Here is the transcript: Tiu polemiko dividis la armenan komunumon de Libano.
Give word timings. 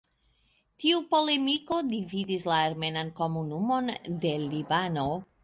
Tiu 0.83 1.03
polemiko 1.11 1.77
dividis 1.91 2.47
la 2.53 2.57
armenan 2.71 3.13
komunumon 3.21 3.95
de 4.27 4.35
Libano. 4.49 5.07